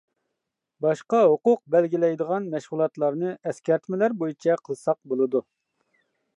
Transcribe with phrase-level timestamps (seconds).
[0.85, 5.47] باشقا ھوقۇق بەلگىلەيدىغان مەشغۇلاتلارنى ئەسكەرتمىلەر بويىچە قىلساق بولىدۇ.